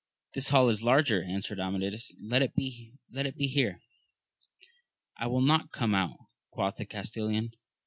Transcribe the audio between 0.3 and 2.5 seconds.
This hall is larger, answered Amadis: let